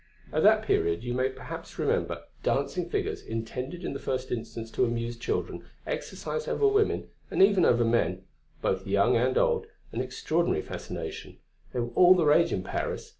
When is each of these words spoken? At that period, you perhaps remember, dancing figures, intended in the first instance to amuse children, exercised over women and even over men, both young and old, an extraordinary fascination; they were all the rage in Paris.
At 0.33 0.41
that 0.41 0.63
period, 0.63 1.03
you 1.03 1.13
perhaps 1.35 1.77
remember, 1.77 2.23
dancing 2.41 2.89
figures, 2.89 3.21
intended 3.21 3.83
in 3.83 3.93
the 3.93 3.99
first 3.99 4.31
instance 4.31 4.71
to 4.71 4.83
amuse 4.83 5.15
children, 5.15 5.63
exercised 5.85 6.49
over 6.49 6.67
women 6.67 7.09
and 7.29 7.43
even 7.43 7.65
over 7.65 7.85
men, 7.85 8.23
both 8.63 8.87
young 8.87 9.15
and 9.15 9.37
old, 9.37 9.67
an 9.91 10.01
extraordinary 10.01 10.63
fascination; 10.63 11.37
they 11.71 11.81
were 11.81 11.89
all 11.93 12.15
the 12.15 12.25
rage 12.25 12.51
in 12.51 12.63
Paris. 12.63 13.09